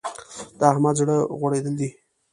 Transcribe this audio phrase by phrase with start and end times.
[0.57, 1.89] د احمد زړه غوړېدل دی.